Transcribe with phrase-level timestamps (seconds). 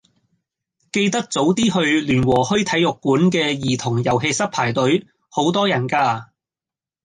[0.91, 6.25] 記得早啲去聯和墟體育館嘅兒童遊戲室排隊，好多人㗎。